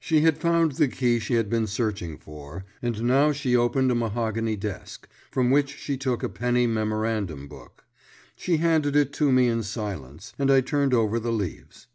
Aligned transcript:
She 0.00 0.22
had 0.22 0.38
found 0.38 0.72
the 0.72 0.88
key 0.88 1.20
she 1.20 1.34
had 1.34 1.48
been 1.48 1.68
searching 1.68 2.18
for, 2.18 2.64
and 2.82 3.04
now 3.04 3.30
she 3.30 3.54
opened 3.54 3.92
a 3.92 3.94
mahogany 3.94 4.56
desk, 4.56 5.06
from 5.30 5.52
which 5.52 5.76
she 5.76 5.96
took 5.96 6.24
a 6.24 6.28
penny 6.28 6.66
memorandum 6.66 7.46
book. 7.46 7.84
She 8.34 8.56
handed 8.56 8.96
it 8.96 9.12
to 9.12 9.30
me 9.30 9.46
in 9.46 9.62
silence, 9.62 10.32
and 10.36 10.50
I 10.50 10.62
turned 10.62 10.92
over 10.94 11.20
the 11.20 11.30
leaves. 11.30 11.86